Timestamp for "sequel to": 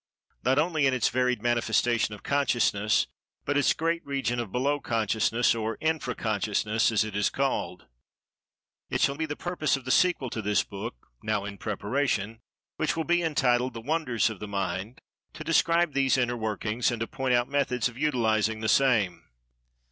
9.91-10.41